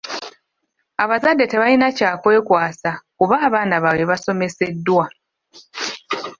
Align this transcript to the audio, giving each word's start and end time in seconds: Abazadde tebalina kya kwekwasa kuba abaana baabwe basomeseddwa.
Abazadde 1.03 1.45
tebalina 1.47 1.87
kya 1.97 2.11
kwekwasa 2.21 2.91
kuba 3.17 3.35
abaana 3.47 3.75
baabwe 3.83 4.05
basomeseddwa. 4.11 5.05